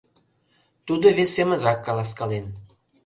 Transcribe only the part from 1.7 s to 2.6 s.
каласкален.